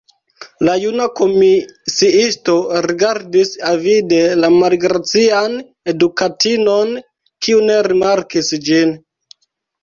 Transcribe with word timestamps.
La 0.67 0.75
juna 0.83 1.03
komisiisto 1.17 2.55
rigardis 2.85 3.51
avide 3.73 4.21
la 4.45 4.49
malgracian 4.55 5.59
edukatinon, 5.95 6.97
kiu 7.45 7.61
ne 7.69 7.77
rimarkis 7.91 8.51
ĝin. 8.71 8.97